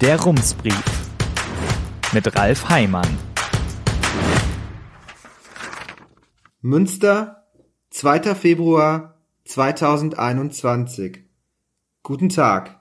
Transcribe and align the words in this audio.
Der 0.00 0.18
Rumsbrief 0.18 0.82
mit 2.14 2.34
Ralf 2.34 2.70
Heimann. 2.70 3.18
Münster, 6.62 7.44
2. 7.90 8.34
Februar 8.34 9.20
2021. 9.44 11.18
Guten 12.02 12.30
Tag. 12.30 12.80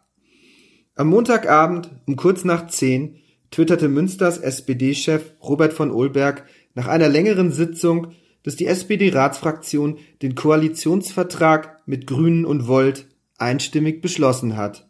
Am 0.96 1.10
Montagabend 1.10 1.92
um 2.06 2.16
kurz 2.16 2.46
nach 2.46 2.68
zehn 2.68 3.18
twitterte 3.52 3.90
Münsters 3.90 4.38
SPD-Chef 4.38 5.34
Robert 5.44 5.74
von 5.74 5.92
Olberg 5.92 6.46
nach 6.74 6.88
einer 6.88 7.10
längeren 7.10 7.52
Sitzung, 7.52 8.14
dass 8.44 8.56
die 8.56 8.68
SPD-Ratsfraktion 8.68 9.98
den 10.22 10.36
Koalitionsvertrag 10.36 11.86
mit 11.86 12.08
Grünen 12.08 12.46
und 12.46 12.70
Volt 12.70 13.08
einstimmig 13.38 14.02
beschlossen 14.02 14.56
hat. 14.56 14.90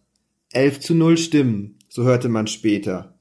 Elf 0.51 0.79
zu 0.79 0.93
null 0.93 1.17
Stimmen, 1.17 1.78
so 1.99 2.05
hörte 2.05 2.29
man 2.29 2.47
später. 2.47 3.19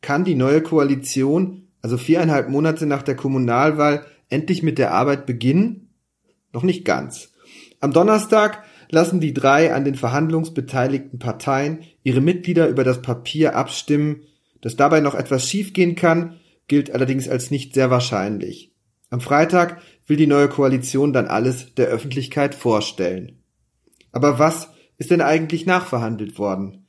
Kann 0.00 0.22
die 0.22 0.36
neue 0.36 0.62
Koalition, 0.62 1.66
also 1.80 1.96
viereinhalb 1.96 2.48
Monate 2.48 2.86
nach 2.86 3.02
der 3.02 3.16
Kommunalwahl, 3.16 4.06
endlich 4.28 4.62
mit 4.62 4.78
der 4.78 4.92
Arbeit 4.92 5.26
beginnen? 5.26 5.92
Noch 6.52 6.62
nicht 6.62 6.84
ganz. 6.84 7.32
Am 7.80 7.92
Donnerstag 7.92 8.62
lassen 8.90 9.18
die 9.18 9.34
drei 9.34 9.74
an 9.74 9.84
den 9.84 9.96
verhandlungsbeteiligten 9.96 11.18
Parteien 11.18 11.80
ihre 12.04 12.20
Mitglieder 12.20 12.68
über 12.68 12.84
das 12.84 13.02
Papier 13.02 13.56
abstimmen. 13.56 14.22
Dass 14.60 14.76
dabei 14.76 15.00
noch 15.00 15.16
etwas 15.16 15.50
schiefgehen 15.50 15.96
kann, 15.96 16.38
gilt 16.68 16.94
allerdings 16.94 17.28
als 17.28 17.50
nicht 17.50 17.74
sehr 17.74 17.90
wahrscheinlich. 17.90 18.72
Am 19.10 19.20
Freitag 19.20 19.82
will 20.06 20.16
die 20.16 20.28
neue 20.28 20.48
Koalition 20.48 21.12
dann 21.12 21.26
alles 21.26 21.74
der 21.74 21.88
Öffentlichkeit 21.88 22.54
vorstellen. 22.54 23.42
Aber 24.12 24.38
was 24.38 24.68
ist 24.96 25.10
denn 25.10 25.22
eigentlich 25.22 25.66
nachverhandelt 25.66 26.38
worden? 26.38 26.81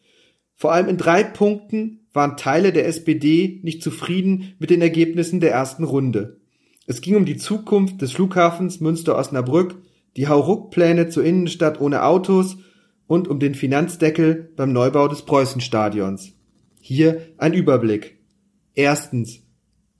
Vor 0.55 0.71
allem 0.71 0.88
in 0.88 0.98
drei 0.98 1.23
Punkten 1.23 2.07
waren 2.13 2.38
Teile 2.38 2.71
der 2.71 2.88
SPD 2.88 3.59
nicht 3.63 3.82
zufrieden 3.82 4.54
mit 4.60 4.70
den 4.70 4.82
Ergebnissen 4.82 5.40
der 5.40 5.51
ersten 5.51 5.84
Runde. 5.84 6.40
Es 6.85 7.01
ging 7.01 7.15
um 7.15 7.26
die 7.26 7.37
Zukunft 7.37 8.01
des 8.01 8.12
Flughafens 8.12 8.79
Münster-Osnabrück, 8.79 9.76
die 10.15 10.27
Hauruck-Pläne 10.27 11.10
zur 11.10 11.23
Innenstadt 11.23 11.82
ohne 11.82 12.04
Autos 12.04 12.57
und 13.07 13.27
um 13.27 13.40
den 13.40 13.55
Finanzdeckel 13.55 14.51
beim 14.55 14.73
Neubau 14.73 15.07
des 15.07 15.23
Preußenstadions. 15.23 16.34
Hier 16.79 17.21
ein 17.38 17.54
Überblick. 17.54 18.20
Erstens. 18.76 19.41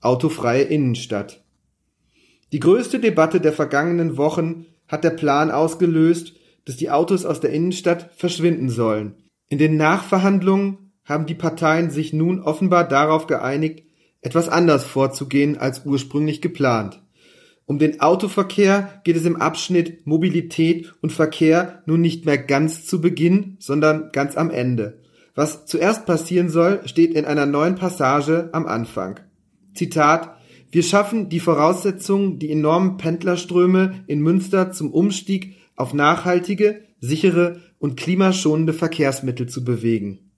Autofreie 0.00 0.64
Innenstadt. 0.64 1.42
Die 2.52 2.60
größte 2.60 3.00
Debatte 3.00 3.40
der 3.40 3.54
vergangenen 3.54 4.18
Wochen 4.18 4.66
hat 4.86 5.02
der 5.02 5.10
Plan 5.10 5.50
ausgelöst, 5.50 6.34
dass 6.66 6.76
die 6.76 6.90
Autos 6.90 7.24
aus 7.24 7.40
der 7.40 7.50
Innenstadt 7.50 8.10
verschwinden 8.14 8.68
sollen. 8.68 9.14
In 9.54 9.58
den 9.58 9.76
Nachverhandlungen 9.76 10.90
haben 11.04 11.26
die 11.26 11.36
Parteien 11.36 11.92
sich 11.92 12.12
nun 12.12 12.40
offenbar 12.40 12.88
darauf 12.88 13.28
geeinigt, 13.28 13.84
etwas 14.20 14.48
anders 14.48 14.82
vorzugehen 14.82 15.58
als 15.58 15.86
ursprünglich 15.86 16.42
geplant. 16.42 17.00
Um 17.64 17.78
den 17.78 18.00
Autoverkehr 18.00 19.00
geht 19.04 19.14
es 19.14 19.24
im 19.24 19.36
Abschnitt 19.36 20.08
Mobilität 20.08 20.92
und 21.02 21.12
Verkehr 21.12 21.84
nun 21.86 22.00
nicht 22.00 22.26
mehr 22.26 22.36
ganz 22.36 22.84
zu 22.84 23.00
Beginn, 23.00 23.56
sondern 23.60 24.10
ganz 24.10 24.36
am 24.36 24.50
Ende. 24.50 24.98
Was 25.36 25.66
zuerst 25.66 26.04
passieren 26.04 26.48
soll, 26.48 26.80
steht 26.86 27.14
in 27.14 27.24
einer 27.24 27.46
neuen 27.46 27.76
Passage 27.76 28.48
am 28.50 28.66
Anfang. 28.66 29.20
Zitat 29.72 30.36
Wir 30.72 30.82
schaffen 30.82 31.28
die 31.28 31.38
Voraussetzungen, 31.38 32.40
die 32.40 32.50
enormen 32.50 32.96
Pendlerströme 32.96 34.02
in 34.08 34.20
Münster 34.20 34.72
zum 34.72 34.90
Umstieg 34.90 35.54
auf 35.76 35.94
nachhaltige, 35.94 36.82
sichere 37.00 37.60
und 37.78 37.96
klimaschonende 37.96 38.72
Verkehrsmittel 38.72 39.48
zu 39.48 39.64
bewegen. 39.64 40.30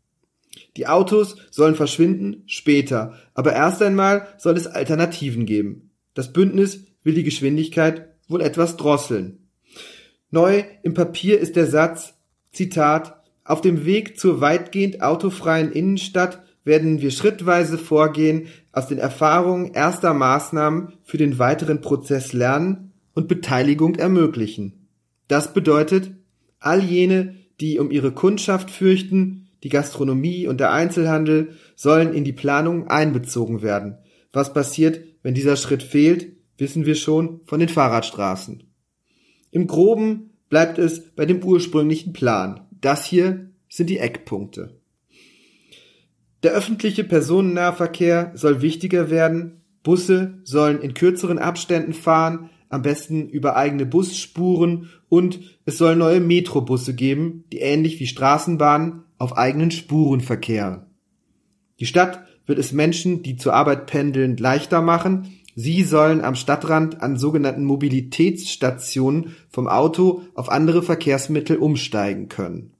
Die 0.77 0.87
Autos 0.87 1.37
sollen 1.51 1.75
verschwinden 1.75 2.43
später, 2.47 3.15
aber 3.35 3.53
erst 3.53 3.83
einmal 3.83 4.27
soll 4.39 4.57
es 4.57 4.67
Alternativen 4.67 5.47
geben. 5.47 5.91
Das 6.15 6.33
Bündnis 6.33 6.85
will 7.03 7.15
die 7.15 7.25
Geschwindigkeit 7.25 8.08
wohl 8.29 8.41
etwas 8.41 8.77
drosseln. 8.77 9.48
Neu 10.30 10.64
im 10.83 10.95
Papier 10.95 11.39
ist 11.39 11.57
der 11.57 11.67
Satz, 11.67 12.14
Zitat, 12.53 13.23
auf 13.45 13.61
dem 13.61 13.85
Weg 13.85 14.19
zur 14.19 14.41
weitgehend 14.41 15.03
autofreien 15.03 15.70
Innenstadt 15.70 16.42
werden 16.64 17.01
wir 17.01 17.13
schrittweise 17.13 17.79
vorgehen, 17.79 18.48
aus 18.73 18.89
den 18.89 18.98
Erfahrungen 18.98 19.73
erster 19.73 20.13
Maßnahmen 20.13 20.95
für 21.05 21.17
den 21.17 21.39
weiteren 21.39 21.80
Prozess 21.80 22.33
lernen 22.33 22.92
und 23.14 23.29
Beteiligung 23.29 23.95
ermöglichen. 23.95 24.89
Das 25.29 25.55
bedeutet, 25.55 26.11
all 26.67 26.83
jene, 26.83 27.37
die 27.61 27.79
um 27.79 27.91
ihre 27.91 28.13
Kundschaft 28.13 28.71
fürchten, 28.71 29.49
die 29.63 29.69
Gastronomie 29.69 30.47
und 30.47 30.61
der 30.61 30.73
Einzelhandel 30.73 31.55
sollen 31.75 32.13
in 32.13 32.25
die 32.25 32.33
Planung 32.33 32.89
einbezogen 32.89 33.63
werden. 33.63 33.99
Was 34.33 34.53
passiert, 34.53 35.01
wenn 35.23 35.35
dieser 35.35 35.57
Schritt 35.57 35.83
fehlt, 35.83 36.33
wissen 36.59 36.87
wir 36.87 36.95
schon 36.95 37.41
von 37.47 37.61
den 37.61 37.69
Fahrradstraßen. 37.69 38.63
Im 39.51 39.67
groben 39.67 40.31
bleibt 40.49 40.79
es 40.79 41.15
bei 41.15 41.27
dem 41.27 41.43
ursprünglichen 41.43 42.13
Plan. 42.13 42.67
Das 42.81 43.05
hier 43.07 43.51
sind 43.69 43.91
die 43.91 43.98
Eckpunkte. 43.98 44.81
Der 46.43 46.53
öffentliche 46.53 47.05
Personennahverkehr 47.05 48.33
soll 48.35 48.63
wichtiger 48.63 49.11
werden, 49.11 49.63
Busse 49.83 50.41
sollen 50.45 50.81
in 50.81 50.95
kürzeren 50.95 51.39
Abständen 51.39 51.93
fahren, 51.93 52.51
am 52.69 52.83
besten 52.83 53.29
über 53.29 53.57
eigene 53.57 53.87
Busspuren 53.87 54.91
und 55.09 55.41
es 55.65 55.79
soll 55.79 55.97
neue 55.97 56.21
Metrobusse 56.21 56.95
geben, 56.95 57.45
die 57.53 57.59
ähnlich 57.59 58.01
wie 58.01 58.07
Straßenbahnen 58.07 59.05
auf 59.19 59.37
eigenen 59.37 59.71
Spuren 59.71 60.21
verkehren. 60.21 60.87
Die 61.81 61.87
Stadt 61.87 62.25
wird 62.47 62.59
es 62.59 62.73
Menschen, 62.73 63.23
die 63.23 63.37
zur 63.37 63.55
Arbeit 63.55 63.87
pendeln, 63.87 64.37
leichter 64.37 64.83
machen. 64.83 65.41
Sie 65.55 65.83
sollen 65.83 66.21
am 66.21 66.35
Stadtrand 66.35 67.03
an 67.03 67.17
sogenannten 67.17 67.65
Mobilitätsstationen 67.65 69.37
vom 69.48 69.69
Auto 69.69 70.23
auf 70.35 70.51
andere 70.51 70.83
Verkehrsmittel 70.83 71.57
umsteigen 71.57 72.29
können. 72.29 72.73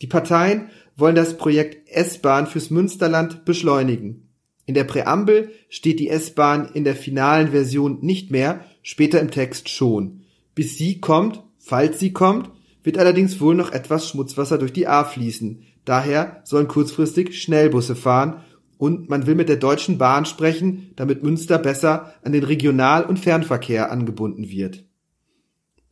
Die 0.00 0.06
Parteien 0.06 0.68
wollen 0.96 1.14
das 1.14 1.36
Projekt 1.36 1.88
S-Bahn 1.88 2.46
fürs 2.46 2.70
Münsterland 2.70 3.44
beschleunigen. 3.44 4.28
In 4.66 4.74
der 4.74 4.84
Präambel 4.84 5.50
steht 5.68 5.98
die 5.98 6.08
S-Bahn 6.08 6.70
in 6.72 6.84
der 6.84 6.94
finalen 6.94 7.48
Version 7.50 7.98
nicht 8.00 8.30
mehr, 8.30 8.64
später 8.82 9.20
im 9.20 9.30
Text 9.30 9.68
schon. 9.68 10.22
Bis 10.54 10.76
sie 10.76 11.00
kommt, 11.00 11.42
falls 11.58 11.98
sie 11.98 12.12
kommt, 12.12 12.50
wird 12.84 12.98
allerdings 12.98 13.40
wohl 13.40 13.54
noch 13.54 13.72
etwas 13.72 14.08
Schmutzwasser 14.08 14.58
durch 14.58 14.72
die 14.72 14.86
A 14.86 15.04
fließen. 15.04 15.62
Daher 15.84 16.42
sollen 16.44 16.68
kurzfristig 16.68 17.40
Schnellbusse 17.40 17.96
fahren 17.96 18.42
und 18.78 19.08
man 19.08 19.26
will 19.26 19.34
mit 19.34 19.48
der 19.48 19.56
Deutschen 19.56 19.98
Bahn 19.98 20.26
sprechen, 20.26 20.90
damit 20.96 21.22
Münster 21.22 21.58
besser 21.58 22.14
an 22.22 22.32
den 22.32 22.44
Regional- 22.44 23.04
und 23.04 23.18
Fernverkehr 23.18 23.90
angebunden 23.90 24.48
wird. 24.50 24.84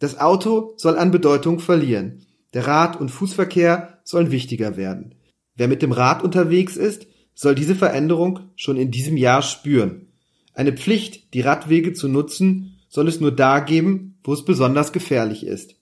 Das 0.00 0.18
Auto 0.18 0.74
soll 0.76 0.98
an 0.98 1.10
Bedeutung 1.10 1.60
verlieren. 1.60 2.26
Der 2.54 2.66
Rad- 2.66 3.00
und 3.00 3.10
Fußverkehr 3.10 4.00
sollen 4.02 4.30
wichtiger 4.30 4.76
werden. 4.76 5.14
Wer 5.56 5.68
mit 5.68 5.82
dem 5.82 5.92
Rad 5.92 6.24
unterwegs 6.24 6.76
ist, 6.76 7.06
soll 7.40 7.54
diese 7.54 7.74
Veränderung 7.74 8.50
schon 8.54 8.76
in 8.76 8.90
diesem 8.90 9.16
Jahr 9.16 9.40
spüren. 9.40 10.08
Eine 10.52 10.74
Pflicht, 10.74 11.32
die 11.32 11.40
Radwege 11.40 11.94
zu 11.94 12.06
nutzen, 12.06 12.76
soll 12.90 13.08
es 13.08 13.18
nur 13.18 13.34
da 13.34 13.60
geben, 13.60 14.18
wo 14.22 14.34
es 14.34 14.44
besonders 14.44 14.92
gefährlich 14.92 15.46
ist. 15.46 15.76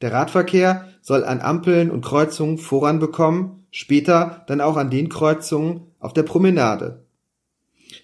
Der 0.00 0.14
Radverkehr 0.14 0.88
soll 1.02 1.22
an 1.24 1.42
Ampeln 1.42 1.90
und 1.90 2.02
Kreuzungen 2.02 2.56
Vorrang 2.56 2.98
bekommen, 2.98 3.66
später 3.70 4.44
dann 4.46 4.62
auch 4.62 4.78
an 4.78 4.88
den 4.88 5.10
Kreuzungen 5.10 5.82
auf 5.98 6.14
der 6.14 6.22
Promenade. 6.22 7.04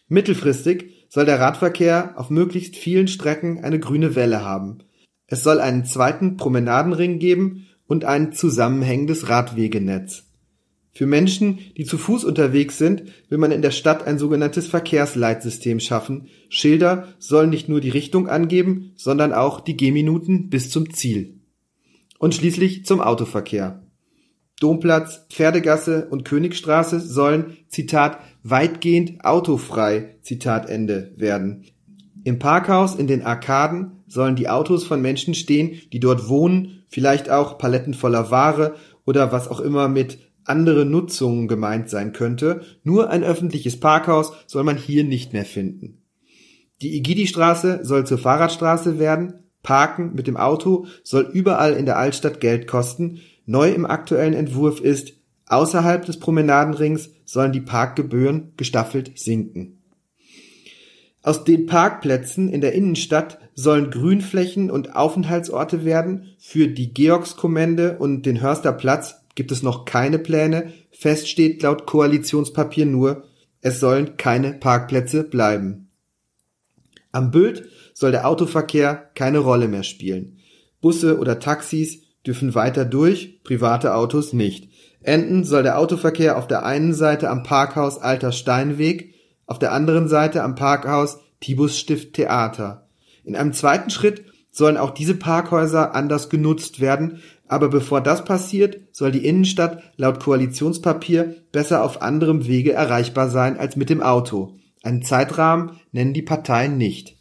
Mittelfristig 0.08 1.06
soll 1.08 1.24
der 1.24 1.40
Radverkehr 1.40 2.12
auf 2.16 2.28
möglichst 2.28 2.76
vielen 2.76 3.08
Strecken 3.08 3.64
eine 3.64 3.80
grüne 3.80 4.16
Welle 4.16 4.44
haben. 4.44 4.80
Es 5.26 5.42
soll 5.42 5.60
einen 5.60 5.86
zweiten 5.86 6.36
Promenadenring 6.36 7.18
geben 7.18 7.68
und 7.86 8.04
ein 8.04 8.34
zusammenhängendes 8.34 9.30
Radwegenetz. 9.30 10.24
Für 10.94 11.06
Menschen, 11.06 11.58
die 11.78 11.84
zu 11.84 11.96
Fuß 11.96 12.24
unterwegs 12.24 12.76
sind, 12.76 13.04
will 13.30 13.38
man 13.38 13.50
in 13.50 13.62
der 13.62 13.70
Stadt 13.70 14.06
ein 14.06 14.18
sogenanntes 14.18 14.66
Verkehrsleitsystem 14.66 15.80
schaffen. 15.80 16.28
Schilder 16.50 17.08
sollen 17.18 17.48
nicht 17.48 17.68
nur 17.68 17.80
die 17.80 17.88
Richtung 17.88 18.28
angeben, 18.28 18.92
sondern 18.94 19.32
auch 19.32 19.60
die 19.60 19.76
Gehminuten 19.76 20.50
bis 20.50 20.68
zum 20.68 20.92
Ziel. 20.92 21.40
Und 22.18 22.34
schließlich 22.34 22.84
zum 22.84 23.00
Autoverkehr. 23.00 23.82
Domplatz, 24.60 25.26
Pferdegasse 25.30 26.08
und 26.10 26.24
Königstraße 26.24 27.00
sollen, 27.00 27.56
Zitat, 27.68 28.18
weitgehend 28.42 29.24
autofrei, 29.24 30.16
Zitat 30.20 30.68
Ende, 30.68 31.14
werden. 31.16 31.64
Im 32.22 32.38
Parkhaus 32.38 32.94
in 32.94 33.06
den 33.06 33.22
Arkaden 33.22 34.02
sollen 34.06 34.36
die 34.36 34.48
Autos 34.48 34.84
von 34.84 35.00
Menschen 35.00 35.34
stehen, 35.34 35.80
die 35.92 35.98
dort 36.00 36.28
wohnen, 36.28 36.84
vielleicht 36.88 37.30
auch 37.30 37.58
Paletten 37.58 37.94
voller 37.94 38.30
Ware 38.30 38.74
oder 39.04 39.32
was 39.32 39.48
auch 39.48 39.58
immer 39.58 39.88
mit 39.88 40.18
andere 40.44 40.84
Nutzungen 40.84 41.48
gemeint 41.48 41.88
sein 41.88 42.12
könnte. 42.12 42.62
Nur 42.82 43.10
ein 43.10 43.24
öffentliches 43.24 43.78
Parkhaus 43.78 44.32
soll 44.46 44.64
man 44.64 44.76
hier 44.76 45.04
nicht 45.04 45.32
mehr 45.32 45.44
finden. 45.44 46.02
Die 46.80 46.96
Igidi-Straße 46.96 47.80
soll 47.82 48.06
zur 48.06 48.18
Fahrradstraße 48.18 48.98
werden. 48.98 49.34
Parken 49.62 50.14
mit 50.14 50.26
dem 50.26 50.36
Auto 50.36 50.86
soll 51.04 51.28
überall 51.32 51.74
in 51.74 51.86
der 51.86 51.98
Altstadt 51.98 52.40
Geld 52.40 52.66
kosten. 52.66 53.20
Neu 53.46 53.70
im 53.70 53.86
aktuellen 53.86 54.34
Entwurf 54.34 54.80
ist, 54.80 55.14
Außerhalb 55.52 56.06
des 56.06 56.18
Promenadenrings 56.18 57.10
sollen 57.26 57.52
die 57.52 57.60
Parkgebühren 57.60 58.54
gestaffelt 58.56 59.18
sinken. 59.18 59.82
Aus 61.22 61.44
den 61.44 61.66
Parkplätzen 61.66 62.48
in 62.48 62.62
der 62.62 62.72
Innenstadt 62.72 63.38
sollen 63.54 63.90
Grünflächen 63.90 64.70
und 64.70 64.96
Aufenthaltsorte 64.96 65.84
werden. 65.84 66.34
Für 66.38 66.68
die 66.68 66.94
Georgskommende 66.94 67.98
und 67.98 68.24
den 68.24 68.40
Hörster 68.40 68.72
Platz 68.72 69.21
gibt 69.34 69.52
es 69.52 69.62
noch 69.62 69.84
keine 69.84 70.18
Pläne. 70.18 70.72
Fest 70.90 71.28
steht 71.28 71.62
laut 71.62 71.86
Koalitionspapier 71.86 72.86
nur, 72.86 73.24
es 73.60 73.80
sollen 73.80 74.16
keine 74.16 74.52
Parkplätze 74.52 75.24
bleiben. 75.24 75.90
Am 77.12 77.30
Bild 77.30 77.68
soll 77.94 78.10
der 78.10 78.26
Autoverkehr 78.26 79.10
keine 79.14 79.38
Rolle 79.38 79.68
mehr 79.68 79.84
spielen. 79.84 80.38
Busse 80.80 81.18
oder 81.18 81.38
Taxis 81.38 82.02
dürfen 82.26 82.54
weiter 82.54 82.84
durch, 82.84 83.42
private 83.44 83.94
Autos 83.94 84.32
nicht. 84.32 84.70
Enden 85.02 85.44
soll 85.44 85.62
der 85.62 85.78
Autoverkehr 85.78 86.38
auf 86.38 86.46
der 86.46 86.64
einen 86.64 86.94
Seite 86.94 87.28
am 87.28 87.42
Parkhaus 87.42 87.98
Alter 87.98 88.32
Steinweg, 88.32 89.14
auf 89.46 89.58
der 89.58 89.72
anderen 89.72 90.08
Seite 90.08 90.42
am 90.42 90.54
Parkhaus 90.54 91.18
Tibus 91.40 91.78
Stift 91.78 92.14
Theater. 92.14 92.88
In 93.24 93.36
einem 93.36 93.52
zweiten 93.52 93.90
Schritt 93.90 94.24
sollen 94.52 94.76
auch 94.76 94.90
diese 94.90 95.14
Parkhäuser 95.14 95.94
anders 95.94 96.28
genutzt 96.28 96.78
werden, 96.78 97.22
aber 97.48 97.68
bevor 97.68 98.00
das 98.00 98.24
passiert, 98.24 98.80
soll 98.92 99.10
die 99.10 99.26
Innenstadt 99.26 99.82
laut 99.96 100.20
Koalitionspapier 100.20 101.36
besser 101.50 101.82
auf 101.82 102.02
anderem 102.02 102.46
Wege 102.46 102.72
erreichbar 102.72 103.28
sein 103.28 103.58
als 103.58 103.76
mit 103.76 103.90
dem 103.90 104.02
Auto. 104.02 104.58
Einen 104.82 105.02
Zeitrahmen 105.02 105.80
nennen 105.90 106.12
die 106.12 106.22
Parteien 106.22 106.76
nicht. 106.76 107.16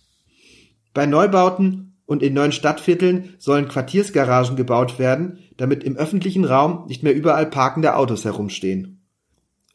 Bei 0.94 1.06
Neubauten 1.06 1.98
und 2.06 2.22
in 2.22 2.34
neuen 2.34 2.52
Stadtvierteln 2.52 3.36
sollen 3.40 3.70
Quartiersgaragen 3.70 4.58
gebaut 4.58 5.00
werden, 5.00 5.40
damit 5.56 5.84
im 5.84 5.96
öffentlichen 5.96 6.44
Raum 6.44 6.86
nicht 6.88 7.04
mehr 7.04 7.16
überall 7.16 7.46
parkende 7.46 7.96
Autos 7.96 8.26
herumstehen. 8.26 9.06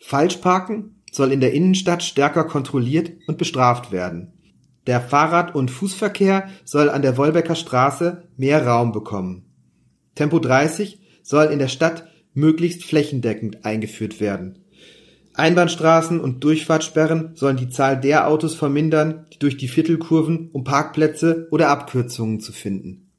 Falschparken 0.00 1.02
soll 1.10 1.32
in 1.32 1.40
der 1.40 1.54
Innenstadt 1.54 2.02
stärker 2.02 2.44
kontrolliert 2.44 3.12
und 3.26 3.38
bestraft 3.38 3.92
werden. 3.92 4.35
Der 4.86 5.00
Fahrrad- 5.00 5.54
und 5.54 5.70
Fußverkehr 5.70 6.48
soll 6.64 6.90
an 6.90 7.02
der 7.02 7.16
Wolbecker 7.16 7.54
Straße 7.56 8.24
mehr 8.36 8.66
Raum 8.66 8.92
bekommen. 8.92 9.46
Tempo 10.14 10.38
30 10.38 11.00
soll 11.22 11.46
in 11.46 11.58
der 11.58 11.68
Stadt 11.68 12.06
möglichst 12.34 12.84
flächendeckend 12.84 13.64
eingeführt 13.64 14.20
werden. 14.20 14.58
Einbahnstraßen 15.34 16.20
und 16.20 16.42
Durchfahrtssperren 16.44 17.32
sollen 17.34 17.56
die 17.58 17.68
Zahl 17.68 18.00
der 18.00 18.28
Autos 18.28 18.54
vermindern, 18.54 19.26
die 19.32 19.38
durch 19.38 19.56
die 19.56 19.68
Viertelkurven 19.68 20.50
um 20.52 20.64
Parkplätze 20.64 21.48
oder 21.50 21.68
Abkürzungen 21.68 22.40
zu 22.40 22.52
finden. 22.52 23.10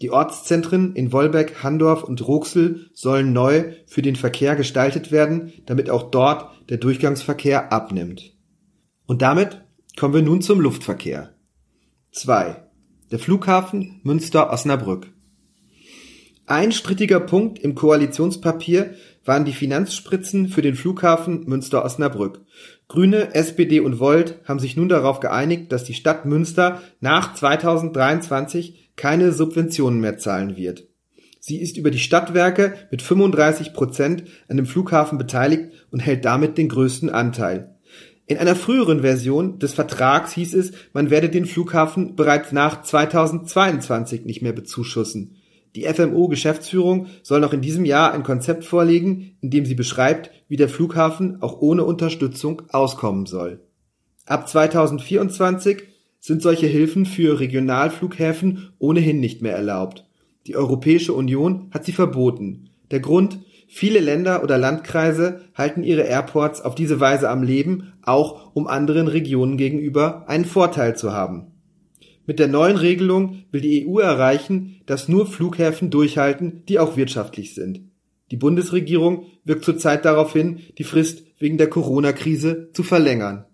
Die 0.00 0.10
Ortszentren 0.10 0.94
in 0.94 1.12
Wolbeck, 1.12 1.62
Handorf 1.62 2.04
und 2.04 2.26
Roxel 2.26 2.90
sollen 2.92 3.32
neu 3.32 3.72
für 3.86 4.02
den 4.02 4.14
Verkehr 4.14 4.56
gestaltet 4.56 5.10
werden, 5.10 5.52
damit 5.66 5.90
auch 5.90 6.10
dort 6.10 6.50
der 6.68 6.76
Durchgangsverkehr 6.76 7.72
abnimmt. 7.72 8.36
Und 9.06 9.22
damit 9.22 9.62
kommen 9.98 10.14
wir 10.14 10.22
nun 10.22 10.42
zum 10.42 10.60
Luftverkehr. 10.60 11.34
2. 12.12 12.62
Der 13.10 13.18
Flughafen 13.18 14.00
Münster-Osnabrück. 14.04 15.08
Ein 16.46 16.70
strittiger 16.70 17.18
Punkt 17.18 17.58
im 17.58 17.74
Koalitionspapier 17.74 18.94
waren 19.24 19.44
die 19.44 19.52
Finanzspritzen 19.52 20.48
für 20.48 20.62
den 20.62 20.76
Flughafen 20.76 21.46
Münster-Osnabrück. 21.46 22.42
Grüne, 22.86 23.34
SPD 23.34 23.80
und 23.80 23.98
Volt 23.98 24.38
haben 24.44 24.60
sich 24.60 24.76
nun 24.76 24.88
darauf 24.88 25.18
geeinigt, 25.18 25.72
dass 25.72 25.82
die 25.82 25.94
Stadt 25.94 26.24
Münster 26.24 26.80
nach 27.00 27.34
2023 27.34 28.92
keine 28.94 29.32
Subventionen 29.32 30.00
mehr 30.00 30.16
zahlen 30.16 30.56
wird. 30.56 30.86
Sie 31.40 31.60
ist 31.60 31.76
über 31.76 31.90
die 31.90 31.98
Stadtwerke 31.98 32.74
mit 32.92 33.02
35 33.02 33.72
Prozent 33.72 34.24
an 34.48 34.58
dem 34.58 34.66
Flughafen 34.66 35.18
beteiligt 35.18 35.72
und 35.90 35.98
hält 35.98 36.24
damit 36.24 36.56
den 36.56 36.68
größten 36.68 37.10
Anteil. 37.10 37.77
In 38.28 38.36
einer 38.36 38.54
früheren 38.54 39.00
Version 39.00 39.58
des 39.58 39.72
Vertrags 39.72 40.32
hieß 40.34 40.52
es, 40.52 40.72
man 40.92 41.08
werde 41.08 41.30
den 41.30 41.46
Flughafen 41.46 42.14
bereits 42.14 42.52
nach 42.52 42.82
2022 42.82 44.26
nicht 44.26 44.42
mehr 44.42 44.52
bezuschussen. 44.52 45.36
Die 45.74 45.84
FMO-Geschäftsführung 45.84 47.06
soll 47.22 47.40
noch 47.40 47.54
in 47.54 47.62
diesem 47.62 47.86
Jahr 47.86 48.12
ein 48.12 48.24
Konzept 48.24 48.66
vorlegen, 48.66 49.38
in 49.40 49.48
dem 49.48 49.64
sie 49.64 49.74
beschreibt, 49.74 50.30
wie 50.46 50.56
der 50.56 50.68
Flughafen 50.68 51.40
auch 51.40 51.62
ohne 51.62 51.84
Unterstützung 51.84 52.60
auskommen 52.68 53.24
soll. 53.24 53.60
Ab 54.26 54.46
2024 54.46 55.84
sind 56.20 56.42
solche 56.42 56.66
Hilfen 56.66 57.06
für 57.06 57.40
Regionalflughäfen 57.40 58.74
ohnehin 58.78 59.20
nicht 59.20 59.40
mehr 59.40 59.56
erlaubt. 59.56 60.04
Die 60.46 60.54
Europäische 60.54 61.14
Union 61.14 61.68
hat 61.70 61.86
sie 61.86 61.92
verboten. 61.92 62.68
Der 62.90 63.00
Grund, 63.00 63.38
viele 63.68 64.00
Länder 64.00 64.42
oder 64.42 64.58
Landkreise 64.58 65.42
halten 65.54 65.84
ihre 65.84 66.02
Airports 66.02 66.60
auf 66.60 66.74
diese 66.74 66.98
Weise 66.98 67.30
am 67.30 67.42
Leben, 67.42 67.92
auch 68.02 68.54
um 68.54 68.66
anderen 68.66 69.06
Regionen 69.06 69.56
gegenüber 69.56 70.28
einen 70.28 70.44
Vorteil 70.44 70.96
zu 70.96 71.12
haben. 71.12 71.52
Mit 72.26 72.38
der 72.38 72.48
neuen 72.48 72.76
Regelung 72.76 73.44
will 73.52 73.60
die 73.60 73.86
EU 73.86 74.00
erreichen, 74.00 74.82
dass 74.86 75.08
nur 75.08 75.26
Flughäfen 75.26 75.90
durchhalten, 75.90 76.64
die 76.68 76.78
auch 76.78 76.96
wirtschaftlich 76.96 77.54
sind. 77.54 77.80
Die 78.30 78.36
Bundesregierung 78.36 79.26
wirkt 79.44 79.64
zurzeit 79.64 80.04
darauf 80.04 80.32
hin, 80.32 80.60
die 80.76 80.84
Frist 80.84 81.22
wegen 81.38 81.56
der 81.56 81.70
Corona-Krise 81.70 82.70
zu 82.72 82.82
verlängern. 82.82 83.46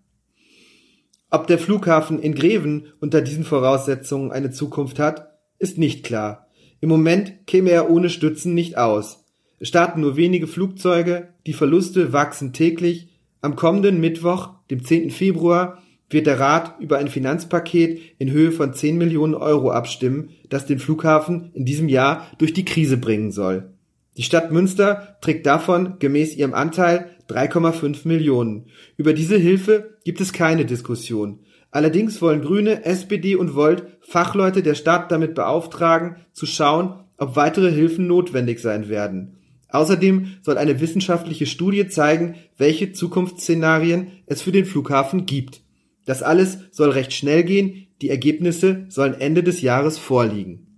Ob 1.31 1.47
der 1.47 1.59
Flughafen 1.59 2.21
in 2.21 2.35
Greven 2.35 2.87
unter 3.01 3.21
diesen 3.21 3.45
Voraussetzungen 3.45 4.33
eine 4.33 4.51
Zukunft 4.51 4.99
hat, 4.99 5.39
ist 5.59 5.79
nicht 5.79 6.05
klar. 6.05 6.49
Im 6.81 6.89
Moment 6.89 7.47
käme 7.47 7.71
er 7.71 7.91
ohne 7.91 8.11
Stützen 8.11 8.55
nicht 8.55 8.77
aus. 8.77 9.24
Starten 9.65 10.03
nur 10.03 10.17
wenige 10.17 10.47
Flugzeuge, 10.47 11.29
die 11.47 11.55
Verluste 11.55 12.13
wachsen 12.13 12.53
täglich. 12.53 13.09
Am 13.41 13.57
kommenden 13.57 13.99
Mittwoch, 13.99 14.51
dem 14.71 14.85
10. 14.85 15.11
Februar, 15.11 15.83
wird 16.11 16.27
der 16.27 16.39
Rat 16.39 16.77
über 16.81 16.99
ein 16.99 17.09
Finanzpaket 17.09 17.99
in 18.19 18.31
Höhe 18.31 18.53
von 18.53 18.75
10 18.75 18.99
Millionen 18.99 19.35
Euro 19.35 19.71
abstimmen, 19.71 20.31
das 20.51 20.67
den 20.67 20.79
Flughafen 20.79 21.51
in 21.55 21.65
diesem 21.65 21.89
Jahr 21.89 22.27
durch 22.37 22.53
die 22.53 22.67
Krise 22.67 22.99
bringen 22.99 23.33
soll. 23.33 23.71
Die 24.19 24.23
Stadt 24.23 24.53
Münster 24.53 25.17
trägt 25.23 25.47
davon 25.47 25.99
gemäß 25.99 26.37
ihrem 26.37 26.55
Anteil 26.55 27.11
3,5 27.29 28.07
Millionen. 28.07 28.67
Über 28.99 29.15
diese 29.15 29.39
Hilfe 29.39 29.97
gibt 30.05 30.21
es 30.21 30.33
keine 30.33 30.67
Diskussion. 30.67 31.41
Allerdings 31.71 32.21
wollen 32.23 32.43
Grüne, 32.43 32.85
SPD 32.85 33.35
und 33.35 33.55
Volt 33.55 33.85
Fachleute 34.03 34.63
der 34.63 34.75
Stadt 34.75 35.11
damit 35.11 35.35
beauftragen, 35.35 36.17
zu 36.33 36.47
schauen, 36.47 37.01
ob 37.17 37.35
weitere 37.35 37.73
Hilfen 37.73 38.07
notwendig 38.07 38.61
sein 38.61 38.89
werden. 38.89 39.39
Außerdem 39.75 40.27
soll 40.43 40.57
eine 40.57 40.81
wissenschaftliche 40.81 41.47
Studie 41.47 41.89
zeigen, 41.89 42.37
welche 42.57 42.93
Zukunftsszenarien 42.93 44.07
es 44.27 44.41
für 44.41 44.53
den 44.53 44.67
Flughafen 44.67 45.27
gibt. 45.27 45.63
Das 46.07 46.23
alles 46.23 46.59
soll 46.71 46.91
recht 46.91 47.13
schnell 47.13 47.43
gehen, 47.43 47.89
die 48.01 48.09
Ergebnisse 48.09 48.87
sollen 48.89 49.21
Ende 49.21 49.43
des 49.43 49.63
Jahres 49.63 49.99
vorliegen. 49.99 50.69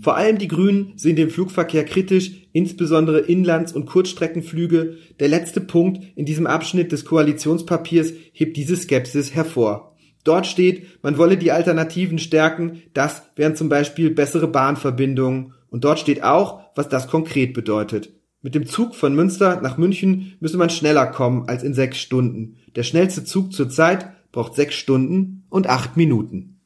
Vor 0.00 0.16
allem 0.16 0.38
die 0.38 0.46
Grünen 0.46 0.92
sehen 0.94 1.16
den 1.16 1.30
Flugverkehr 1.30 1.84
kritisch, 1.84 2.30
insbesondere 2.52 3.20
Inlands- 3.20 3.72
und 3.72 3.86
Kurzstreckenflüge. 3.86 4.98
Der 5.18 5.26
letzte 5.26 5.60
Punkt 5.60 6.04
in 6.14 6.26
diesem 6.26 6.46
Abschnitt 6.46 6.92
des 6.92 7.04
Koalitionspapiers 7.04 8.12
hebt 8.32 8.56
diese 8.56 8.76
Skepsis 8.76 9.34
hervor. 9.34 9.96
Dort 10.22 10.46
steht, 10.46 11.02
man 11.02 11.18
wolle 11.18 11.36
die 11.36 11.50
Alternativen 11.50 12.18
stärken, 12.18 12.82
das 12.92 13.22
wären 13.34 13.56
zum 13.56 13.68
Beispiel 13.68 14.10
bessere 14.10 14.46
Bahnverbindungen. 14.46 15.53
Und 15.74 15.82
dort 15.82 15.98
steht 15.98 16.22
auch, 16.22 16.60
was 16.76 16.88
das 16.88 17.08
konkret 17.08 17.52
bedeutet. 17.52 18.10
Mit 18.42 18.54
dem 18.54 18.64
Zug 18.64 18.94
von 18.94 19.12
Münster 19.12 19.60
nach 19.60 19.76
München 19.76 20.36
müsse 20.38 20.56
man 20.56 20.70
schneller 20.70 21.04
kommen 21.08 21.48
als 21.48 21.64
in 21.64 21.74
sechs 21.74 21.98
Stunden. 21.98 22.58
Der 22.76 22.84
schnellste 22.84 23.24
Zug 23.24 23.52
zur 23.52 23.68
Zeit 23.68 24.12
braucht 24.30 24.54
sechs 24.54 24.76
Stunden 24.76 25.46
und 25.50 25.66
acht 25.66 25.96
Minuten. 25.96 26.60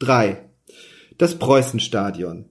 3. 0.00 0.38
Das 1.18 1.38
Preußenstadion. 1.38 2.46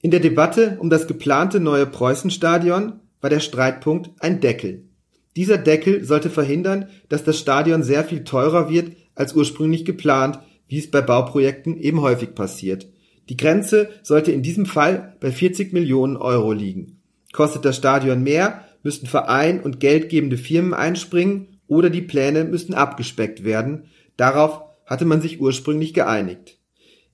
In 0.00 0.12
der 0.12 0.20
Debatte 0.20 0.78
um 0.80 0.88
das 0.88 1.06
geplante 1.06 1.60
neue 1.60 1.84
Preußenstadion 1.84 3.00
war 3.20 3.28
der 3.28 3.40
Streitpunkt 3.40 4.12
ein 4.20 4.40
Deckel. 4.40 4.88
Dieser 5.36 5.58
Deckel 5.58 6.04
sollte 6.04 6.30
verhindern, 6.30 6.88
dass 7.10 7.22
das 7.22 7.38
Stadion 7.38 7.82
sehr 7.82 8.02
viel 8.02 8.24
teurer 8.24 8.70
wird 8.70 8.92
als 9.14 9.34
ursprünglich 9.34 9.84
geplant, 9.84 10.38
wie 10.68 10.78
es 10.78 10.90
bei 10.90 11.02
Bauprojekten 11.02 11.76
eben 11.76 12.00
häufig 12.00 12.34
passiert. 12.34 12.86
Die 13.28 13.36
Grenze 13.36 13.90
sollte 14.02 14.32
in 14.32 14.42
diesem 14.42 14.66
Fall 14.66 15.16
bei 15.20 15.32
40 15.32 15.72
Millionen 15.72 16.16
Euro 16.16 16.52
liegen. 16.52 17.00
Kostet 17.32 17.64
das 17.64 17.76
Stadion 17.76 18.22
mehr, 18.22 18.64
müssten 18.82 19.06
Verein 19.06 19.60
und 19.60 19.80
geldgebende 19.80 20.38
Firmen 20.38 20.74
einspringen 20.74 21.58
oder 21.66 21.90
die 21.90 22.02
Pläne 22.02 22.44
müssten 22.44 22.74
abgespeckt 22.74 23.44
werden. 23.44 23.84
Darauf 24.16 24.62
hatte 24.86 25.04
man 25.04 25.20
sich 25.20 25.40
ursprünglich 25.40 25.92
geeinigt. 25.92 26.58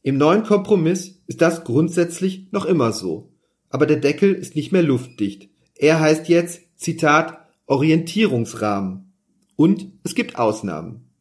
Im 0.03 0.19
neuen 0.19 0.43
Kompromiss 0.43 1.23
ist 1.27 1.41
das 1.41 1.65
grundsätzlich 1.65 2.49
noch 2.53 2.67
immer 2.67 2.93
so. 2.93 3.33
Aber 3.71 3.87
der 3.87 3.97
Deckel 3.97 4.35
ist 4.35 4.55
nicht 4.55 4.73
mehr 4.73 4.83
luftdicht. 4.83 5.49
Er 5.77 6.01
heißt 6.01 6.29
jetzt, 6.29 6.61
Zitat, 6.77 7.39
Orientierungsrahmen. 7.67 9.13
Und 9.57 9.87
es 10.05 10.15
gibt 10.15 10.37
Ausnahmen. 10.39 11.12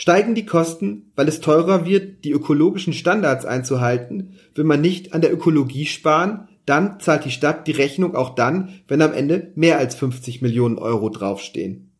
Steigen 0.00 0.34
die 0.34 0.46
Kosten, 0.46 1.12
weil 1.14 1.28
es 1.28 1.42
teurer 1.42 1.84
wird, 1.84 2.24
die 2.24 2.30
ökologischen 2.30 2.94
Standards 2.94 3.44
einzuhalten, 3.44 4.38
will 4.54 4.64
man 4.64 4.80
nicht 4.80 5.12
an 5.12 5.20
der 5.20 5.30
Ökologie 5.30 5.84
sparen, 5.84 6.48
dann 6.64 7.00
zahlt 7.00 7.26
die 7.26 7.30
Stadt 7.30 7.66
die 7.66 7.72
Rechnung 7.72 8.14
auch 8.16 8.34
dann, 8.34 8.80
wenn 8.88 9.02
am 9.02 9.12
Ende 9.12 9.52
mehr 9.56 9.76
als 9.76 9.94
50 9.96 10.40
Millionen 10.40 10.78
Euro 10.78 11.10
draufstehen. 11.10 11.90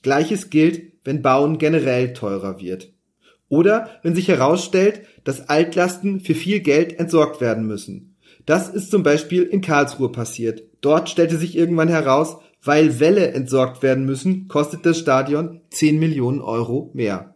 Gleiches 0.00 0.48
gilt, 0.48 0.94
wenn 1.04 1.20
Bauen 1.20 1.58
generell 1.58 2.14
teurer 2.14 2.58
wird. 2.58 2.90
Oder 3.50 3.90
wenn 4.02 4.14
sich 4.14 4.28
herausstellt, 4.28 5.02
dass 5.24 5.50
Altlasten 5.50 6.20
für 6.20 6.34
viel 6.34 6.60
Geld 6.60 6.98
entsorgt 6.98 7.42
werden 7.42 7.66
müssen. 7.66 8.16
Das 8.46 8.70
ist 8.70 8.90
zum 8.90 9.02
Beispiel 9.02 9.42
in 9.42 9.60
Karlsruhe 9.60 10.10
passiert. 10.10 10.62
Dort 10.80 11.10
stellte 11.10 11.36
sich 11.36 11.54
irgendwann 11.54 11.88
heraus, 11.88 12.38
weil 12.64 12.98
Wälle 12.98 13.32
entsorgt 13.32 13.82
werden 13.82 14.06
müssen, 14.06 14.48
kostet 14.48 14.86
das 14.86 14.98
Stadion 14.98 15.60
10 15.68 15.98
Millionen 15.98 16.40
Euro 16.40 16.90
mehr. 16.94 17.31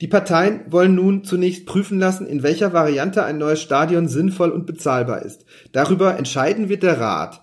Die 0.00 0.08
Parteien 0.08 0.60
wollen 0.68 0.94
nun 0.94 1.24
zunächst 1.24 1.66
prüfen 1.66 1.98
lassen, 1.98 2.26
in 2.26 2.42
welcher 2.42 2.72
Variante 2.72 3.24
ein 3.24 3.38
neues 3.38 3.62
Stadion 3.62 4.08
sinnvoll 4.08 4.50
und 4.50 4.66
bezahlbar 4.66 5.22
ist. 5.22 5.44
Darüber 5.72 6.16
entscheiden 6.16 6.68
wird 6.68 6.82
der 6.82 6.98
Rat. 6.98 7.42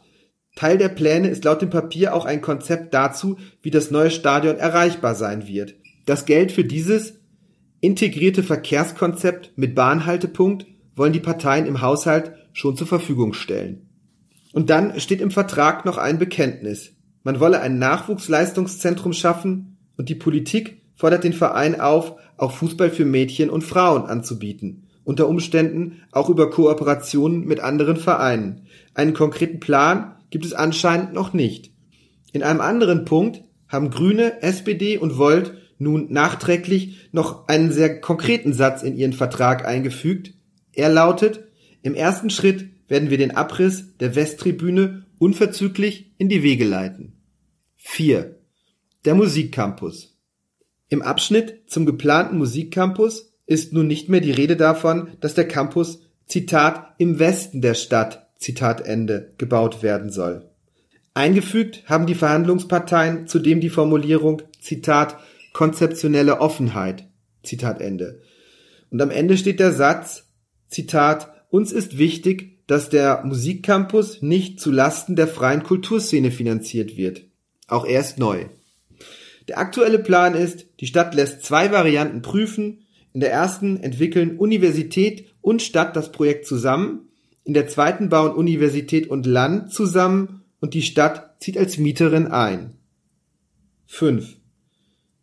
Teil 0.55 0.77
der 0.77 0.89
Pläne 0.89 1.29
ist 1.29 1.45
laut 1.45 1.61
dem 1.61 1.69
Papier 1.69 2.13
auch 2.13 2.25
ein 2.25 2.41
Konzept 2.41 2.93
dazu, 2.93 3.37
wie 3.61 3.71
das 3.71 3.89
neue 3.89 4.11
Stadion 4.11 4.57
erreichbar 4.57 5.15
sein 5.15 5.47
wird. 5.47 5.75
Das 6.05 6.25
Geld 6.25 6.51
für 6.51 6.65
dieses 6.65 7.19
integrierte 7.79 8.43
Verkehrskonzept 8.43 9.53
mit 9.55 9.75
Bahnhaltepunkt 9.75 10.65
wollen 10.95 11.13
die 11.13 11.19
Parteien 11.19 11.65
im 11.65 11.81
Haushalt 11.81 12.33
schon 12.53 12.75
zur 12.75 12.87
Verfügung 12.87 13.33
stellen. 13.33 13.89
Und 14.51 14.69
dann 14.69 14.99
steht 14.99 15.21
im 15.21 15.31
Vertrag 15.31 15.85
noch 15.85 15.97
ein 15.97 16.19
Bekenntnis. 16.19 16.93
Man 17.23 17.39
wolle 17.39 17.61
ein 17.61 17.79
Nachwuchsleistungszentrum 17.79 19.13
schaffen 19.13 19.77
und 19.95 20.09
die 20.09 20.15
Politik 20.15 20.80
fordert 21.01 21.23
den 21.23 21.33
Verein 21.33 21.81
auf, 21.81 22.13
auch 22.37 22.51
Fußball 22.51 22.91
für 22.91 23.05
Mädchen 23.05 23.49
und 23.49 23.63
Frauen 23.63 24.05
anzubieten. 24.05 24.83
Unter 25.03 25.27
Umständen 25.27 26.03
auch 26.11 26.29
über 26.29 26.51
Kooperationen 26.51 27.43
mit 27.47 27.59
anderen 27.59 27.97
Vereinen. 27.97 28.67
Einen 28.93 29.15
konkreten 29.15 29.59
Plan 29.59 30.13
gibt 30.29 30.45
es 30.45 30.53
anscheinend 30.53 31.11
noch 31.11 31.33
nicht. 31.33 31.71
In 32.33 32.43
einem 32.43 32.61
anderen 32.61 33.03
Punkt 33.03 33.43
haben 33.67 33.89
Grüne, 33.89 34.43
SPD 34.43 34.99
und 34.99 35.17
Volt 35.17 35.55
nun 35.79 36.13
nachträglich 36.13 37.09
noch 37.11 37.47
einen 37.47 37.71
sehr 37.71 37.99
konkreten 37.99 38.53
Satz 38.53 38.83
in 38.83 38.95
ihren 38.95 39.13
Vertrag 39.13 39.65
eingefügt. 39.65 40.35
Er 40.71 40.89
lautet, 40.89 41.45
im 41.81 41.95
ersten 41.95 42.29
Schritt 42.29 42.69
werden 42.87 43.09
wir 43.09 43.17
den 43.17 43.35
Abriss 43.35 43.97
der 43.97 44.13
Westtribüne 44.15 45.07
unverzüglich 45.17 46.13
in 46.19 46.29
die 46.29 46.43
Wege 46.43 46.65
leiten. 46.65 47.13
4. 47.77 48.35
Der 49.03 49.15
Musikcampus. 49.15 50.10
Im 50.91 51.01
Abschnitt 51.01 51.61
zum 51.67 51.85
geplanten 51.85 52.37
Musikcampus 52.37 53.31
ist 53.45 53.71
nun 53.71 53.87
nicht 53.87 54.09
mehr 54.09 54.19
die 54.19 54.31
Rede 54.31 54.57
davon, 54.57 55.07
dass 55.21 55.33
der 55.33 55.47
Campus 55.47 56.01
Zitat 56.27 56.95
im 56.97 57.17
Westen 57.17 57.61
der 57.61 57.75
Stadt 57.75 58.27
Zitat 58.37 58.81
Ende 58.81 59.33
gebaut 59.37 59.83
werden 59.83 60.11
soll. 60.11 60.49
Eingefügt 61.13 61.83
haben 61.85 62.07
die 62.07 62.15
Verhandlungsparteien 62.15 63.25
zudem 63.25 63.61
die 63.61 63.69
Formulierung 63.69 64.41
Zitat 64.59 65.17
konzeptionelle 65.53 66.41
Offenheit 66.41 67.07
Zitat 67.41 67.79
Ende. 67.79 68.21
Und 68.89 69.01
am 69.01 69.11
Ende 69.11 69.37
steht 69.37 69.61
der 69.61 69.71
Satz 69.71 70.27
Zitat 70.67 71.31
uns 71.49 71.71
ist 71.71 71.97
wichtig, 71.97 72.67
dass 72.67 72.89
der 72.89 73.23
Musikcampus 73.23 74.21
nicht 74.21 74.59
zu 74.59 74.71
Lasten 74.71 75.15
der 75.15 75.29
freien 75.29 75.63
Kulturszene 75.63 76.31
finanziert 76.31 76.97
wird. 76.97 77.23
Auch 77.67 77.85
er 77.85 78.01
ist 78.01 78.19
neu. 78.19 78.47
Der 79.47 79.57
aktuelle 79.57 79.99
Plan 79.99 80.35
ist, 80.35 80.67
die 80.79 80.87
Stadt 80.87 81.13
lässt 81.15 81.43
zwei 81.43 81.71
Varianten 81.71 82.21
prüfen. 82.21 82.85
In 83.13 83.21
der 83.21 83.31
ersten 83.31 83.77
entwickeln 83.77 84.37
Universität 84.37 85.25
und 85.41 85.61
Stadt 85.61 85.95
das 85.95 86.11
Projekt 86.11 86.45
zusammen. 86.45 87.09
In 87.43 87.53
der 87.53 87.67
zweiten 87.67 88.09
bauen 88.09 88.33
Universität 88.33 89.07
und 89.07 89.25
Land 89.25 89.73
zusammen 89.73 90.43
und 90.59 90.73
die 90.73 90.83
Stadt 90.83 91.41
zieht 91.41 91.57
als 91.57 91.77
Mieterin 91.77 92.27
ein. 92.27 92.75
5. 93.87 94.37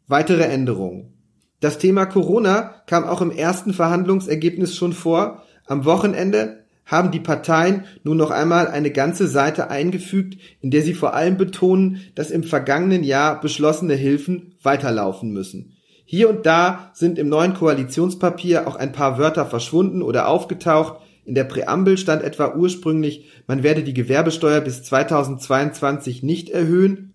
Weitere 0.09 0.45
Änderungen. 0.45 1.15
Das 1.61 1.79
Thema 1.79 2.07
Corona 2.07 2.83
kam 2.87 3.05
auch 3.05 3.21
im 3.21 3.31
ersten 3.31 3.73
Verhandlungsergebnis 3.73 4.77
schon 4.77 4.93
vor. 4.93 5.43
Am 5.65 5.85
Wochenende 5.85 6.65
haben 6.89 7.11
die 7.11 7.21
Parteien 7.21 7.85
nun 8.03 8.17
noch 8.17 8.31
einmal 8.31 8.67
eine 8.67 8.91
ganze 8.91 9.29
Seite 9.29 9.71
eingefügt, 9.71 10.39
in 10.61 10.71
der 10.71 10.83
sie 10.83 10.95
vor 10.95 11.15
allem 11.15 11.37
betonen, 11.37 12.01
dass 12.15 12.31
im 12.31 12.43
vergangenen 12.43 13.05
Jahr 13.05 13.41
beschlossene 13.41 13.95
Hilfen 13.95 14.55
weiterlaufen 14.63 15.31
müssen. 15.31 15.77
Hier 16.07 16.31
und 16.31 16.47
da 16.47 16.91
sind 16.95 17.19
im 17.19 17.29
neuen 17.29 17.53
Koalitionspapier 17.53 18.67
auch 18.67 18.77
ein 18.77 18.93
paar 18.93 19.19
Wörter 19.19 19.45
verschwunden 19.45 20.01
oder 20.01 20.29
aufgetaucht. 20.29 21.03
In 21.27 21.35
der 21.35 21.45
Präambel 21.45 21.99
stand 21.99 22.23
etwa 22.23 22.55
ursprünglich, 22.55 23.27
man 23.47 23.63
werde 23.63 23.83
die 23.83 23.93
Gewerbesteuer 23.93 24.63
bis 24.63 24.83
2022 24.85 26.23
nicht 26.23 26.49
erhöhen. 26.49 27.13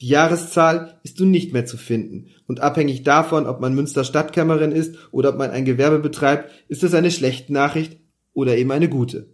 Die 0.00 0.08
Jahreszahl 0.08 0.98
ist 1.04 1.20
nun 1.20 1.30
nicht 1.30 1.52
mehr 1.52 1.66
zu 1.66 1.76
finden. 1.76 2.30
Und 2.48 2.58
abhängig 2.58 3.04
davon, 3.04 3.46
ob 3.46 3.60
man 3.60 3.76
Münster 3.76 4.02
Stadtkämmerin 4.02 4.72
ist 4.72 4.96
oder 5.12 5.28
ob 5.28 5.38
man 5.38 5.52
ein 5.52 5.64
Gewerbe 5.64 6.00
betreibt, 6.00 6.50
ist 6.66 6.82
es 6.82 6.94
eine 6.94 7.12
schlechte 7.12 7.52
Nachricht 7.52 8.00
oder 8.34 8.56
eben 8.56 8.70
eine 8.70 8.88
gute. 8.88 9.28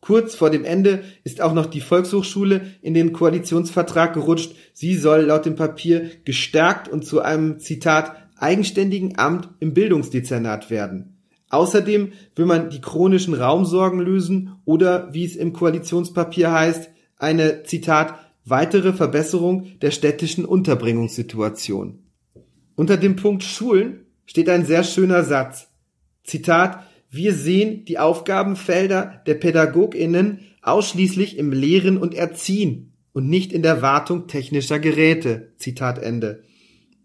Kurz 0.00 0.34
vor 0.34 0.50
dem 0.50 0.64
Ende 0.64 1.02
ist 1.22 1.40
auch 1.40 1.54
noch 1.54 1.64
die 1.64 1.80
Volkshochschule 1.80 2.60
in 2.82 2.92
den 2.92 3.14
Koalitionsvertrag 3.14 4.12
gerutscht. 4.12 4.54
Sie 4.74 4.96
soll 4.96 5.22
laut 5.22 5.46
dem 5.46 5.56
Papier 5.56 6.10
gestärkt 6.24 6.88
und 6.88 7.06
zu 7.06 7.22
einem 7.22 7.58
Zitat 7.58 8.16
eigenständigen 8.36 9.16
Amt 9.16 9.48
im 9.60 9.72
Bildungsdezernat 9.72 10.68
werden. 10.68 11.16
Außerdem 11.48 12.12
will 12.34 12.46
man 12.46 12.68
die 12.68 12.80
chronischen 12.80 13.32
Raumsorgen 13.32 14.00
lösen 14.00 14.56
oder, 14.64 15.14
wie 15.14 15.24
es 15.24 15.36
im 15.36 15.52
Koalitionspapier 15.52 16.52
heißt, 16.52 16.90
eine 17.16 17.62
Zitat 17.62 18.18
weitere 18.44 18.92
Verbesserung 18.92 19.78
der 19.80 19.90
städtischen 19.90 20.44
Unterbringungssituation. 20.44 22.00
Unter 22.74 22.96
dem 22.96 23.16
Punkt 23.16 23.42
Schulen 23.42 24.00
steht 24.26 24.48
ein 24.50 24.66
sehr 24.66 24.84
schöner 24.84 25.22
Satz. 25.22 25.68
Zitat 26.24 26.84
wir 27.14 27.34
sehen 27.34 27.84
die 27.84 27.98
Aufgabenfelder 27.98 29.22
der 29.26 29.34
PädagogInnen 29.34 30.40
ausschließlich 30.62 31.38
im 31.38 31.52
Lehren 31.52 31.96
und 31.96 32.14
Erziehen 32.14 32.92
und 33.12 33.28
nicht 33.28 33.52
in 33.52 33.62
der 33.62 33.82
Wartung 33.82 34.26
technischer 34.26 34.78
Geräte. 34.78 35.52
Zitat 35.56 35.98
Ende. 35.98 36.42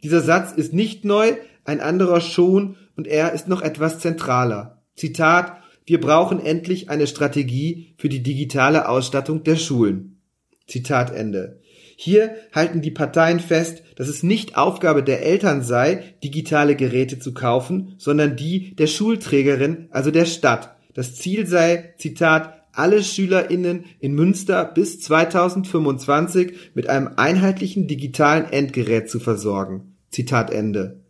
Dieser 0.03 0.21
Satz 0.21 0.51
ist 0.51 0.73
nicht 0.73 1.05
neu, 1.05 1.33
ein 1.65 1.81
anderer 1.81 2.21
schon 2.21 2.77
und 2.95 3.07
er 3.07 3.33
ist 3.33 3.47
noch 3.47 3.61
etwas 3.61 3.99
zentraler. 3.99 4.83
Zitat 4.95 5.61
Wir 5.85 5.99
brauchen 5.99 6.43
endlich 6.43 6.89
eine 6.89 7.05
Strategie 7.05 7.93
für 7.97 8.09
die 8.09 8.23
digitale 8.23 8.89
Ausstattung 8.89 9.43
der 9.43 9.57
Schulen. 9.57 10.21
Zitat 10.67 11.11
Ende. 11.13 11.58
Hier 12.01 12.37
halten 12.53 12.79
die 12.79 12.91
Parteien 12.91 13.41
fest, 13.41 13.83
dass 13.97 14.07
es 14.07 14.23
nicht 14.23 14.55
Aufgabe 14.55 15.03
der 15.03 15.25
Eltern 15.25 15.63
sei, 15.63 16.15
digitale 16.23 16.77
Geräte 16.77 17.19
zu 17.19 17.33
kaufen, 17.33 17.95
sondern 17.97 18.37
die 18.37 18.73
der 18.73 18.87
Schulträgerin, 18.87 19.89
also 19.91 20.09
der 20.09 20.23
Stadt. 20.23 20.77
Das 20.93 21.15
Ziel 21.15 21.45
sei, 21.45 21.93
Zitat, 21.97 22.53
alle 22.71 23.03
SchülerInnen 23.03 23.83
in 23.99 24.13
Münster 24.13 24.63
bis 24.63 25.01
2025 25.01 26.71
mit 26.73 26.87
einem 26.87 27.09
einheitlichen 27.17 27.89
digitalen 27.89 28.45
Endgerät 28.45 29.09
zu 29.09 29.19
versorgen. 29.19 29.97
Zitat 30.09 30.51
Ende. 30.51 31.01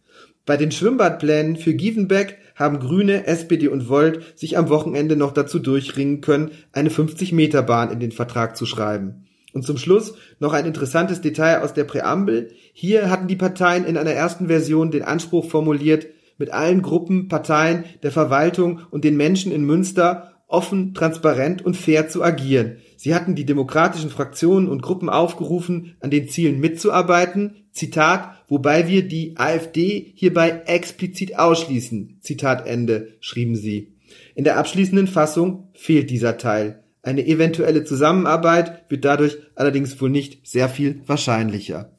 Bei 0.48 0.58
den 0.58 0.72
Schwimmbadplänen 0.72 1.58
für 1.58 1.76
Gievenbeck 1.76 2.40
haben 2.56 2.80
Grüne, 2.80 3.28
SPD 3.28 3.68
und 3.68 3.90
Volt 3.90 4.40
sich 4.40 4.58
am 4.58 4.70
Wochenende 4.70 5.16
noch 5.16 5.34
dazu 5.34 5.60
durchringen 5.60 6.22
können, 6.22 6.50
eine 6.72 6.90
50-Meter-Bahn 6.90 7.92
in 7.92 8.00
den 8.00 8.12
Vertrag 8.12 8.58
zu 8.58 8.66
schreiben. 8.66 9.28
Und 9.54 9.66
zum 9.66 9.78
Schluss 9.78 10.14
noch 10.40 10.54
ein 10.54 10.66
interessantes 10.66 11.22
Detail 11.22 11.62
aus 11.62 11.74
der 11.74 11.84
Präambel. 11.84 12.52
Hier 12.74 13.10
hatten 13.10 13.28
die 13.28 13.36
Parteien 13.36 13.86
in 13.86 13.98
einer 13.98 14.12
ersten 14.12 14.48
Version 14.48 14.92
den 14.92 15.04
Anspruch 15.04 15.50
formuliert, 15.50 16.08
mit 16.38 16.52
allen 16.52 16.82
Gruppen, 16.82 17.28
Parteien, 17.28 17.84
der 18.02 18.12
Verwaltung 18.12 18.82
und 18.92 19.04
den 19.04 19.18
Menschen 19.18 19.52
in 19.52 19.66
Münster 19.66 20.40
offen, 20.48 20.94
transparent 20.94 21.64
und 21.64 21.78
fair 21.78 22.10
zu 22.10 22.24
agieren. 22.24 22.78
Sie 22.98 23.14
hatten 23.14 23.36
die 23.36 23.46
demokratischen 23.46 24.10
Fraktionen 24.10 24.68
und 24.68 24.82
Gruppen 24.82 25.10
aufgerufen, 25.10 25.96
an 26.00 26.10
den 26.10 26.28
Zielen 26.28 26.60
mitzuarbeiten. 26.60 27.68
Zitat, 27.72 28.36
wobei 28.48 28.88
wir 28.88 29.08
die 29.08 29.38
AfD 29.38 30.12
hierbei 30.16 30.64
explizit 30.66 31.38
ausschließen. 31.38 32.18
Zitat 32.22 32.68
Ende, 32.68 33.10
schrieben 33.20 33.56
sie. 33.56 33.94
In 34.34 34.44
der 34.44 34.58
abschließenden 34.58 35.08
Fassung 35.08 35.70
fehlt 35.74 36.10
dieser 36.10 36.38
Teil. 36.38 36.84
Eine 37.02 37.26
eventuelle 37.26 37.86
Zusammenarbeit 37.86 38.84
wird 38.90 39.06
dadurch 39.06 39.38
allerdings 39.56 40.00
wohl 40.02 40.10
nicht 40.10 40.46
sehr 40.46 40.68
viel 40.68 41.02
wahrscheinlicher. 41.06 41.94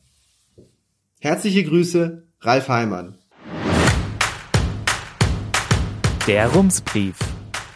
Herzliche 1.20 1.64
Grüße, 1.64 2.26
Ralf 2.40 2.68
Heimann. 2.68 3.16
Der 6.26 6.48
Rumsbrief. 6.48 7.16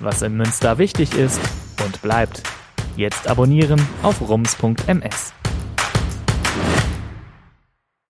Was 0.00 0.23
in 0.23 0.37
Münster 0.37 0.76
wichtig 0.78 1.14
ist 1.14 1.40
und 1.85 2.02
bleibt. 2.02 2.43
Jetzt 2.97 3.26
abonnieren 3.26 3.81
auf 4.02 4.21
rums.ms. 4.21 5.33